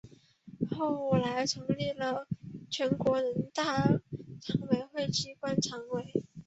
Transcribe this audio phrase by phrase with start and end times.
[0.71, 2.25] 后来成立了
[2.71, 3.83] 全国人大
[4.41, 6.23] 常委会机关党委。